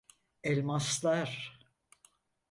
Elmaslar. 0.49 1.29